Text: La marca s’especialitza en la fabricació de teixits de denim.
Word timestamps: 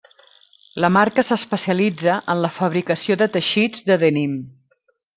La 0.85 0.89
marca 0.95 1.25
s’especialitza 1.27 2.17
en 2.35 2.43
la 2.47 2.51
fabricació 2.57 3.21
de 3.23 3.31
teixits 3.39 3.89
de 3.93 4.03
denim. 4.09 4.39